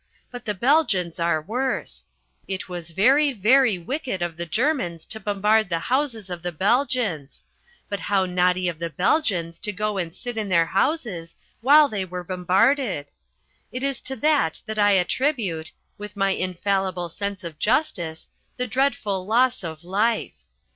But 0.31 0.45
the 0.45 0.55
Belgians 0.55 1.19
are 1.19 1.39
worse. 1.43 2.07
It 2.47 2.67
was 2.67 2.89
very, 2.89 3.33
very 3.33 3.77
wicked 3.77 4.23
of 4.23 4.35
the 4.35 4.47
Germans 4.47 5.05
to 5.05 5.19
bombard 5.19 5.69
the 5.69 5.77
houses 5.93 6.27
of 6.31 6.41
the 6.41 6.51
Belgians. 6.51 7.43
But 7.87 7.99
how 7.99 8.25
naughty 8.25 8.67
of 8.67 8.79
the 8.79 8.89
Belgians 8.89 9.59
to 9.59 9.71
go 9.71 9.99
and 9.99 10.11
sit 10.11 10.37
in 10.37 10.49
their 10.49 10.65
houses 10.65 11.35
while 11.61 11.87
they 11.87 12.03
were 12.03 12.23
bombarded. 12.23 13.11
It 13.71 13.83
is 13.83 14.01
to 14.01 14.15
that 14.15 14.63
that 14.65 14.79
I 14.79 14.93
attribute 14.93 15.71
with 15.99 16.17
my 16.17 16.31
infallible 16.31 17.07
sense 17.07 17.43
of 17.43 17.59
justice 17.59 18.27
the 18.57 18.65
dreadful 18.65 19.27
loss 19.27 19.63
of 19.63 19.83
life. 19.83 20.33